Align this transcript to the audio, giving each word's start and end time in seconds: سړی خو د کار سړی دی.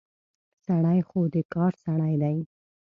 سړی 0.65 0.99
خو 1.07 1.19
د 1.33 1.35
کار 1.53 1.73
سړی 1.85 2.13
دی. 2.23 2.37